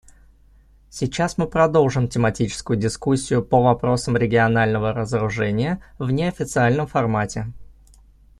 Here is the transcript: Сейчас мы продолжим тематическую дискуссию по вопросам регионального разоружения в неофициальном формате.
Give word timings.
Сейчас 0.89 1.37
мы 1.37 1.47
продолжим 1.47 2.07
тематическую 2.07 2.75
дискуссию 2.75 3.45
по 3.45 3.61
вопросам 3.61 4.17
регионального 4.17 4.93
разоружения 4.93 5.79
в 5.99 6.09
неофициальном 6.09 6.87
формате. 6.87 7.53